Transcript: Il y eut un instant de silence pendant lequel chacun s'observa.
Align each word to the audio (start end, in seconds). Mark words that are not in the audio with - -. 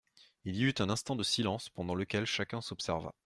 Il 0.45 0.55
y 0.55 0.63
eut 0.63 0.73
un 0.79 0.89
instant 0.89 1.15
de 1.15 1.21
silence 1.21 1.69
pendant 1.69 1.93
lequel 1.93 2.25
chacun 2.25 2.59
s'observa. 2.59 3.13